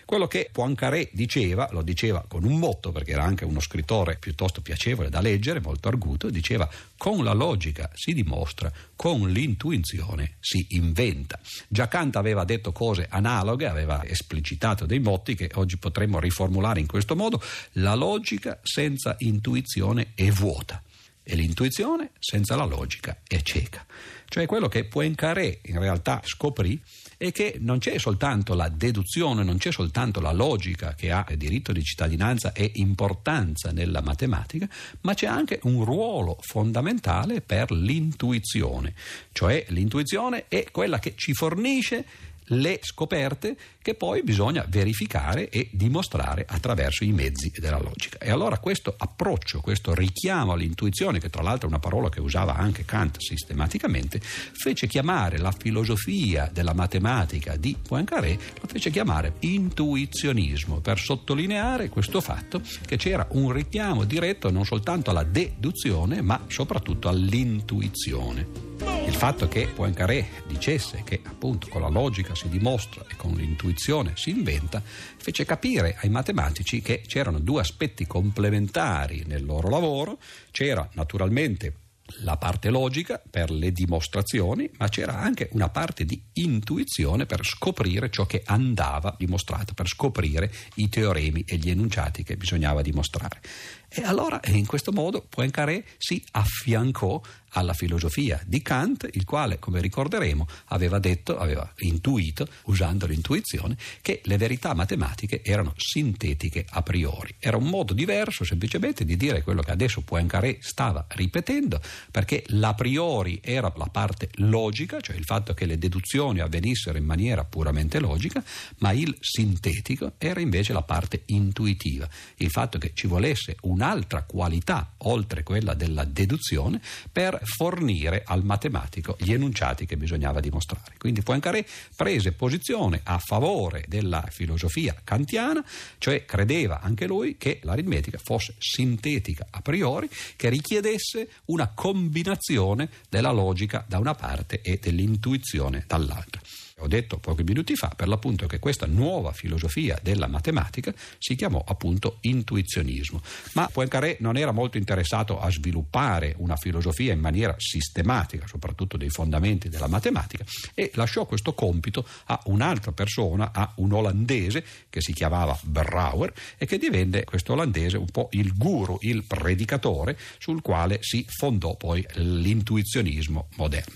Quello 0.05 0.27
che 0.27 0.49
Poincaré 0.51 1.09
diceva, 1.13 1.67
lo 1.71 1.81
diceva 1.81 2.23
con 2.27 2.43
un 2.43 2.59
motto 2.59 2.91
perché 2.91 3.13
era 3.13 3.23
anche 3.23 3.43
uno 3.43 3.59
scrittore 3.59 4.17
piuttosto 4.17 4.61
piacevole 4.61 5.09
da 5.09 5.19
leggere, 5.19 5.59
molto 5.59 5.87
arguto, 5.87 6.29
diceva 6.29 6.69
con 6.95 7.23
la 7.23 7.33
logica 7.33 7.89
si 7.95 8.13
dimostra, 8.13 8.71
con 8.95 9.27
l'intuizione 9.31 10.35
si 10.39 10.63
inventa. 10.69 11.39
Già 11.67 11.87
Kant 11.87 12.17
aveva 12.17 12.43
detto 12.43 12.71
cose 12.71 13.07
analoghe, 13.09 13.65
aveva 13.65 14.05
esplicitato 14.05 14.85
dei 14.85 14.99
motti 14.99 15.33
che 15.33 15.49
oggi 15.55 15.77
potremmo 15.77 16.19
riformulare 16.19 16.79
in 16.79 16.87
questo 16.87 17.15
modo, 17.15 17.41
la 17.73 17.95
logica 17.95 18.59
senza 18.61 19.15
intuizione 19.17 20.11
è 20.13 20.29
vuota 20.29 20.83
e 21.27 21.35
l'intuizione 21.35 22.11
senza 22.19 22.55
la 22.55 22.65
logica 22.65 23.17
è 23.27 23.41
cieca. 23.41 23.85
Cioè 24.27 24.45
quello 24.45 24.67
che 24.67 24.85
Poincaré 24.85 25.59
in 25.63 25.79
realtà 25.79 26.21
scoprì 26.23 26.79
è 27.17 27.31
che 27.31 27.57
non 27.59 27.79
c'è 27.79 27.97
soltanto 27.97 28.53
la 28.53 28.69
deduzione, 28.69 29.43
non 29.43 29.57
c'è 29.57 29.71
soltanto 29.71 30.19
la 30.19 30.31
logica 30.31 30.93
che 30.93 31.11
ha 31.11 31.25
diritto 31.35 31.71
di 31.71 31.83
cittadinanza 31.83 32.51
e 32.53 32.71
importanza 32.75 33.71
nella 33.71 34.01
matematica, 34.01 34.67
ma 35.01 35.13
c'è 35.13 35.27
anche 35.27 35.59
un 35.63 35.83
ruolo 35.83 36.37
fondamentale 36.41 37.41
per 37.41 37.71
l'intuizione, 37.71 38.93
cioè 39.31 39.65
l'intuizione 39.69 40.45
è 40.47 40.65
quella 40.71 40.99
che 40.99 41.13
ci 41.15 41.33
fornisce 41.33 42.05
le 42.49 42.79
scoperte 42.81 43.55
che 43.81 43.95
poi 43.95 44.23
bisogna 44.23 44.65
verificare 44.67 45.49
e 45.49 45.69
dimostrare 45.71 46.45
attraverso 46.47 47.03
i 47.03 47.11
mezzi 47.11 47.51
della 47.59 47.79
logica. 47.79 48.17
E 48.17 48.31
allora 48.31 48.57
questo 48.57 48.93
approccio, 48.97 49.61
questo 49.61 49.93
richiamo 49.93 50.53
all'intuizione, 50.53 51.19
che 51.19 51.29
tra 51.29 51.43
l'altro 51.43 51.67
è 51.67 51.69
una 51.69 51.79
parola 51.79 52.09
che 52.09 52.19
usava 52.19 52.55
anche 52.55 52.85
Kant 52.85 53.19
sistematicamente, 53.19 54.19
fece 54.19 54.87
chiamare 54.87 55.37
la 55.37 55.51
filosofia 55.51 56.49
della 56.51 56.73
matematica 56.73 57.55
di 57.55 57.77
Poincaré, 57.87 58.37
lo 58.59 58.67
fece 58.67 58.89
chiamare 58.89 59.35
intuizionismo, 59.39 60.79
per 60.79 60.99
sottolineare 60.99 61.89
questo 61.89 62.21
fatto 62.21 62.61
che 62.85 62.97
c'era 62.97 63.27
un 63.31 63.51
richiamo 63.51 64.03
diretto 64.03 64.49
non 64.49 64.65
soltanto 64.65 65.11
alla 65.11 65.23
deduzione, 65.23 66.21
ma 66.21 66.43
soprattutto 66.47 67.07
all'intuizione. 67.07 68.94
Il 69.05 69.13
fatto 69.13 69.47
che 69.47 69.67
Poincaré 69.67 70.27
dicesse 70.47 71.03
che 71.03 71.21
appunto 71.23 71.67
con 71.67 71.81
la 71.81 71.89
logica 71.89 72.33
si 72.35 72.49
dimostra 72.49 73.05
e 73.07 73.15
con 73.15 73.33
l'intuizione 73.33 74.13
si 74.15 74.31
inventa 74.31 74.81
fece 74.83 75.45
capire 75.45 75.95
ai 76.01 76.09
matematici 76.09 76.81
che 76.81 77.01
c'erano 77.05 77.39
due 77.39 77.61
aspetti 77.61 78.07
complementari 78.07 79.23
nel 79.27 79.45
loro 79.45 79.69
lavoro, 79.69 80.19
c'era 80.51 80.87
naturalmente 80.93 81.83
la 82.19 82.37
parte 82.37 82.69
logica 82.69 83.21
per 83.27 83.49
le 83.49 83.71
dimostrazioni, 83.71 84.69
ma 84.77 84.87
c'era 84.89 85.19
anche 85.19 85.49
una 85.53 85.69
parte 85.69 86.05
di 86.05 86.21
intuizione 86.33 87.25
per 87.25 87.43
scoprire 87.43 88.11
ciò 88.11 88.25
che 88.25 88.43
andava 88.45 89.15
dimostrato, 89.17 89.73
per 89.73 89.87
scoprire 89.87 90.51
i 90.75 90.87
teoremi 90.87 91.43
e 91.47 91.57
gli 91.57 91.69
enunciati 91.69 92.23
che 92.23 92.37
bisognava 92.37 92.81
dimostrare. 92.81 93.41
E 93.89 94.03
allora 94.03 94.39
in 94.47 94.65
questo 94.65 94.91
modo 94.91 95.25
Poincaré 95.27 95.85
si 95.97 96.23
affiancò 96.31 97.21
alla 97.55 97.73
filosofia 97.73 98.41
di 98.45 98.61
Kant, 98.61 99.07
il 99.13 99.23
quale, 99.23 99.59
come 99.59 99.79
ricorderemo, 99.79 100.45
aveva 100.65 100.99
detto, 100.99 101.37
aveva 101.37 101.71
intuito, 101.77 102.47
usando 102.65 103.05
l'intuizione, 103.05 103.77
che 104.01 104.19
le 104.25 104.35
verità 104.37 104.73
matematiche 104.73 105.41
erano 105.41 105.73
sintetiche 105.77 106.65
a 106.69 106.81
priori. 106.81 107.33
Era 107.39 107.55
un 107.55 107.67
modo 107.67 107.93
diverso 107.93 108.43
semplicemente 108.43 109.05
di 109.05 109.15
dire 109.15 109.41
quello 109.41 109.61
che 109.61 109.71
adesso 109.71 110.01
Poincaré 110.01 110.57
stava 110.59 111.05
ripetendo, 111.09 111.79
perché 112.11 112.43
l'a 112.47 112.73
priori 112.73 113.39
era 113.41 113.71
la 113.77 113.87
parte 113.87 114.29
logica, 114.35 114.99
cioè 114.99 115.15
il 115.15 115.23
fatto 115.23 115.53
che 115.53 115.65
le 115.65 115.77
deduzioni 115.77 116.41
avvenissero 116.41 116.97
in 116.97 117.05
maniera 117.05 117.45
puramente 117.45 117.99
logica, 117.99 118.43
ma 118.79 118.91
il 118.91 119.15
sintetico 119.21 120.13
era 120.17 120.41
invece 120.41 120.73
la 120.73 120.83
parte 120.83 121.23
intuitiva, 121.27 122.07
il 122.37 122.49
fatto 122.49 122.77
che 122.77 122.91
ci 122.93 123.07
volesse 123.07 123.55
una 123.61 123.84
un'altra 123.85 124.23
qualità, 124.23 124.93
oltre 124.99 125.43
quella 125.43 125.75
della 125.75 126.03
deduzione, 126.03 126.81
per 127.11 127.39
fornire 127.43 128.23
al 128.25 128.43
matematico 128.43 129.15
gli 129.19 129.31
enunciati 129.31 129.85
che 129.85 129.95
bisognava 129.95 130.39
dimostrare. 130.39 130.95
Quindi 130.97 131.21
Poincaré 131.21 131.65
prese 131.95 132.31
posizione 132.31 133.01
a 133.03 133.19
favore 133.19 133.85
della 133.87 134.25
filosofia 134.29 134.95
kantiana, 135.03 135.63
cioè 135.99 136.25
credeva 136.25 136.81
anche 136.81 137.05
lui 137.05 137.37
che 137.37 137.59
l'aritmetica 137.61 138.19
fosse 138.21 138.55
sintetica 138.57 139.45
a 139.51 139.61
priori, 139.61 140.09
che 140.35 140.49
richiedesse 140.49 141.29
una 141.45 141.71
combinazione 141.73 142.89
della 143.07 143.31
logica 143.31 143.85
da 143.87 143.99
una 143.99 144.15
parte 144.15 144.61
e 144.61 144.79
dell'intuizione 144.81 145.83
dall'altra. 145.87 146.41
Ho 146.79 146.87
detto 146.87 147.19
pochi 147.19 147.43
minuti 147.43 147.73
fa 147.77 147.87
per 147.95 148.09
l'appunto 148.09 148.47
che 148.47 148.59
questa 148.59 148.85
nuova 148.85 149.31
filosofia 149.31 149.97
della 150.03 150.27
matematica 150.27 150.93
si 151.17 151.35
chiamò 151.35 151.63
appunto 151.65 152.17
intuizionismo, 152.19 153.21
ma 153.53 153.69
Poincaré 153.71 154.17
non 154.19 154.35
era 154.35 154.51
molto 154.51 154.75
interessato 154.75 155.39
a 155.39 155.49
sviluppare 155.49 156.35
una 156.39 156.57
filosofia 156.57 157.13
in 157.13 157.21
maniera 157.21 157.55
sistematica, 157.57 158.45
soprattutto 158.45 158.97
dei 158.97 159.09
fondamenti 159.09 159.69
della 159.69 159.87
matematica, 159.87 160.43
e 160.73 160.91
lasciò 160.95 161.25
questo 161.25 161.53
compito 161.53 162.05
a 162.25 162.41
un'altra 162.47 162.91
persona, 162.91 163.53
a 163.53 163.71
un 163.77 163.93
olandese 163.93 164.65
che 164.89 164.99
si 164.99 165.13
chiamava 165.13 165.57
Brouwer 165.63 166.33
e 166.57 166.65
che 166.65 166.77
divenne 166.77 167.23
questo 167.23 167.53
olandese 167.53 167.95
un 167.95 168.07
po' 168.07 168.27
il 168.31 168.53
guru, 168.53 168.97
il 168.99 169.23
predicatore 169.23 170.17
sul 170.39 170.61
quale 170.61 170.97
si 170.99 171.25
fondò 171.29 171.77
poi 171.77 172.05
l'intuizionismo 172.15 173.47
moderno. 173.55 173.95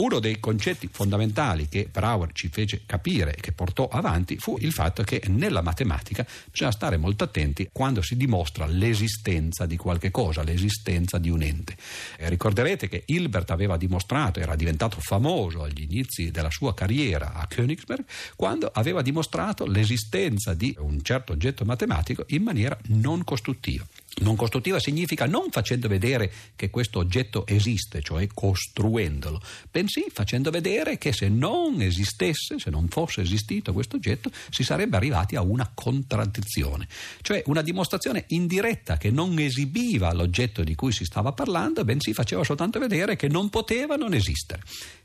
Uno 0.00 0.18
dei 0.18 0.40
concetti 0.40 0.88
fondamentali 0.90 1.68
che 1.68 1.86
Brouwer 1.92 2.32
ci 2.32 2.48
fece 2.48 2.84
capire 2.86 3.34
e 3.34 3.40
che 3.42 3.52
portò 3.52 3.86
avanti 3.86 4.38
fu 4.38 4.56
il 4.58 4.72
fatto 4.72 5.02
che 5.02 5.22
nella 5.26 5.60
matematica 5.60 6.26
bisogna 6.50 6.70
stare 6.70 6.96
molto 6.96 7.24
attenti 7.24 7.68
quando 7.70 8.00
si 8.00 8.16
dimostra 8.16 8.64
l'esistenza 8.64 9.66
di 9.66 9.76
qualche 9.76 10.10
cosa, 10.10 10.42
l'esistenza 10.42 11.18
di 11.18 11.28
un 11.28 11.42
ente. 11.42 11.76
Eh, 12.16 12.30
ricorderete 12.30 12.88
che 12.88 13.02
Hilbert 13.04 13.50
aveva 13.50 13.76
dimostrato, 13.76 14.40
era 14.40 14.56
diventato 14.56 14.98
famoso 15.00 15.64
agli 15.64 15.82
inizi 15.82 16.30
della 16.30 16.50
sua 16.50 16.72
carriera 16.72 17.34
a 17.34 17.46
Königsberg, 17.46 18.04
quando 18.36 18.70
aveva 18.72 19.02
dimostrato 19.02 19.66
l'esistenza 19.66 20.54
di 20.54 20.74
un 20.78 21.02
certo 21.02 21.32
oggetto 21.32 21.66
matematico 21.66 22.24
in 22.28 22.42
maniera 22.42 22.78
non 22.86 23.22
costruttiva. 23.22 23.86
Non 24.20 24.36
costruttiva 24.36 24.78
significa 24.78 25.26
non 25.26 25.50
facendo 25.50 25.88
vedere 25.88 26.30
che 26.56 26.70
questo 26.70 26.98
oggetto 26.98 27.46
esiste, 27.46 28.02
cioè 28.02 28.26
costruendolo, 28.32 29.40
bensì 29.70 30.06
facendo 30.12 30.50
vedere 30.50 30.98
che 30.98 31.12
se 31.12 31.28
non 31.28 31.80
esistesse, 31.80 32.58
se 32.58 32.70
non 32.70 32.88
fosse 32.88 33.22
esistito 33.22 33.72
questo 33.72 33.96
oggetto, 33.96 34.30
si 34.50 34.62
sarebbe 34.62 34.96
arrivati 34.96 35.36
a 35.36 35.42
una 35.42 35.70
contraddizione, 35.72 36.86
cioè 37.22 37.42
una 37.46 37.62
dimostrazione 37.62 38.24
indiretta 38.28 38.98
che 38.98 39.10
non 39.10 39.38
esibiva 39.38 40.12
l'oggetto 40.12 40.62
di 40.62 40.74
cui 40.74 40.92
si 40.92 41.04
stava 41.04 41.32
parlando, 41.32 41.84
bensì 41.84 42.12
faceva 42.12 42.44
soltanto 42.44 42.78
vedere 42.78 43.16
che 43.16 43.28
non 43.28 43.48
poteva 43.48 43.96
non 43.96 44.12
esistere. 44.12 44.62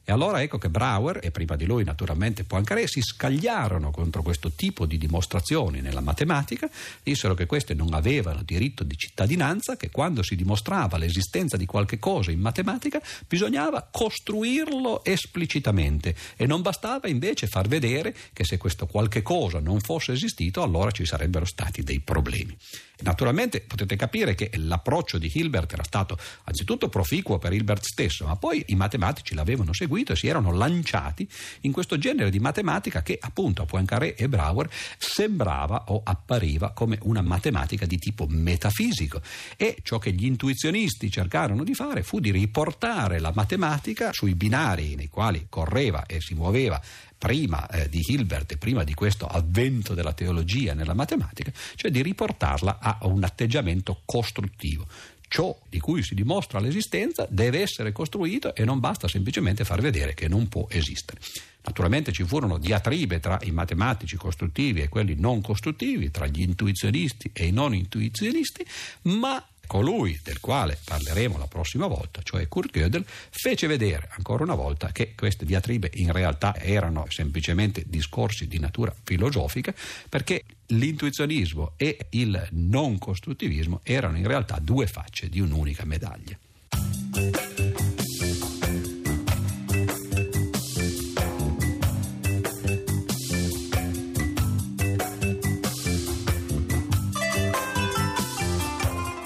E 0.08 0.12
allora 0.12 0.44
ecco 0.44 0.60
che 0.60 0.70
Brouwer 0.70 1.20
e 1.24 1.32
prima 1.32 1.56
di 1.56 1.66
lui 1.66 1.84
naturalmente 1.84 2.44
Poincaré 2.44 2.86
si 2.86 3.02
scagliarono 3.02 3.90
contro 3.90 4.22
questo 4.22 4.52
tipo 4.52 4.86
di 4.86 5.00
dimostrazioni 5.00 5.82
nella 5.82 6.00
matematica, 6.00 6.70
dissero 7.02 7.34
che 7.34 7.48
queste 7.48 7.74
non 7.74 7.92
avevano 7.96 8.44
diritto 8.44 8.84
di 8.84 8.96
cittadinanza, 8.96 9.76
che 9.78 9.90
quando 9.90 10.22
si 10.22 10.36
dimostrava 10.36 10.98
l'esistenza 10.98 11.58
di 11.58 11.66
qualche 11.66 11.98
cosa 11.98 12.30
in 12.30 12.40
matematica 12.40 13.02
bisognava 13.28 13.88
costruirlo 13.90 15.04
esplicitamente 15.04 16.16
e 16.36 16.46
non 16.46 16.62
bastava 16.62 17.08
invece 17.08 17.48
far 17.48 17.68
vedere 17.68 18.16
che 18.32 18.44
se 18.44 18.58
questo 18.58 18.86
qualche 18.86 19.24
cosa 19.24 19.60
non 19.60 19.80
fosse 19.80 20.12
esistito 20.12 20.62
allora 20.62 20.92
ci 20.92 21.04
sarebbero 21.06 21.46
stati 21.46 21.82
dei 21.82 22.00
problemi. 22.00 22.56
Naturalmente 22.98 23.60
potete 23.62 23.96
capire 23.96 24.36
che 24.36 24.52
l'approccio 24.54 25.18
di 25.18 25.30
Hilbert 25.34 25.74
era 25.74 25.84
stato 25.84 26.18
anzitutto 26.44 26.90
proficuo 26.90 27.40
per 27.40 27.52
Hilbert 27.52 27.84
stesso, 27.84 28.26
ma 28.26 28.36
poi 28.38 28.64
i 28.68 28.76
matematici 28.76 29.34
l'avevano 29.34 29.74
seguito 29.74 29.95
e 30.04 30.16
si 30.16 30.28
erano 30.28 30.52
lanciati 30.52 31.28
in 31.62 31.72
questo 31.72 31.98
genere 31.98 32.30
di 32.30 32.40
matematica 32.40 33.02
che 33.02 33.18
appunto 33.20 33.62
a 33.62 33.66
Poincaré 33.66 34.16
e 34.16 34.28
Brouwer 34.28 34.70
sembrava 34.98 35.86
o 35.88 36.02
appariva 36.04 36.72
come 36.72 36.98
una 37.04 37.22
matematica 37.22 37.86
di 37.86 37.98
tipo 37.98 38.26
metafisico 38.28 39.22
e 39.58 39.78
ciò 39.84 39.98
che 39.98 40.12
gli 40.12 40.26
intuizionisti 40.26 41.10
cercarono 41.10 41.64
di 41.64 41.74
fare 41.74 42.04
fu 42.04 42.20
di 42.20 42.32
riportare 42.32 43.20
la 43.20 43.32
matematica 43.34 44.12
sui 44.12 44.36
binari 44.36 44.96
nei 44.96 45.10
quali 45.10 45.48
correva 45.50 46.06
e 46.06 46.20
si 46.20 46.34
muoveva 46.34 46.82
prima 47.18 47.68
eh, 47.70 47.90
di 47.90 48.04
Hilbert 48.06 48.52
e 48.52 48.58
prima 48.58 48.84
di 48.84 48.94
questo 48.94 49.26
avvento 49.26 49.94
della 49.94 50.14
teologia 50.14 50.74
nella 50.74 50.94
matematica, 50.94 51.52
cioè 51.76 51.90
di 51.90 52.02
riportarla 52.02 52.80
a 52.80 53.00
un 53.04 53.24
atteggiamento 53.24 54.02
costruttivo. 54.06 54.86
Ciò 55.28 55.58
di 55.68 55.80
cui 55.80 56.04
si 56.04 56.16
dimostra 56.16 56.60
l'esistenza 56.60 57.28
deve 57.30 57.62
essere 57.62 57.92
costruito 57.92 58.56
e 58.56 58.64
non 58.64 58.80
basta 58.80 59.08
semplicemente 59.08 59.66
far 59.66 59.82
vedere 59.82 60.14
che 60.14 60.28
non 60.28 60.48
può 60.48 60.66
esistere. 60.70 61.20
Naturalmente 61.64 62.12
ci 62.12 62.24
furono 62.24 62.60
diatribe 62.60 63.20
tra 63.20 63.40
i 63.42 63.52
matematici 63.52 64.18
costruttivi 64.18 64.82
e 64.82 64.90
quelli 64.90 65.16
non 65.16 65.42
costruttivi, 65.42 66.12
tra 66.12 66.28
gli 66.28 66.42
intuizionisti 66.42 67.32
e 67.34 67.48
i 67.48 67.52
non 67.52 67.74
intuizionisti, 67.74 68.66
ma 69.04 69.44
colui 69.66 70.20
del 70.24 70.40
quale 70.40 70.78
parleremo 70.84 71.38
la 71.38 71.48
prossima 71.48 71.88
volta, 71.88 72.22
cioè 72.24 72.48
Kurt 72.48 72.72
Gödel, 72.72 73.06
fece 73.06 73.68
vedere 73.68 74.10
ancora 74.12 74.44
una 74.44 74.56
volta 74.56 74.92
che 74.92 75.14
queste 75.16 75.46
diatribe 75.46 75.92
in 75.96 76.12
realtà 76.12 76.56
erano 76.56 77.06
semplicemente 77.10 77.84
discorsi 77.86 78.48
di 78.48 78.60
natura 78.60 78.94
filosofica 79.04 79.74
perché 80.10 80.44
l'intuizionismo 80.68 81.74
e 81.78 81.98
il 82.12 82.48
non 82.52 82.98
costruttivismo 82.98 83.82
erano 83.84 84.18
in 84.18 84.28
realtà 84.28 84.60
due 84.60 84.88
facce 84.88 85.30
di 85.30 85.40
un'unica 85.40 85.86
medaglia. 85.86 86.38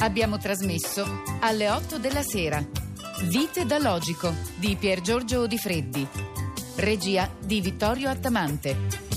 Abbiamo 0.10 0.39
trasmesso 0.39 1.06
alle 1.39 1.70
8 1.70 2.00
della 2.00 2.24
sera. 2.24 2.66
Vite 3.25 3.68
da 3.68 3.78
Logico 3.78 4.34
di 4.56 4.75
Pier 4.75 5.01
Giorgio 5.01 5.46
Di 5.46 5.60
Freddi. 5.60 6.06
Regia 6.78 7.30
di 7.39 7.62
Vittorio 7.62 8.10
Attamante. 8.10 9.09